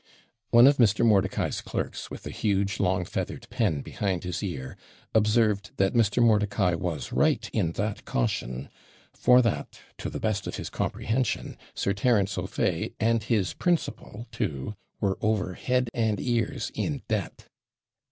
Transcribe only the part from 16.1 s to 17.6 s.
ears in debt.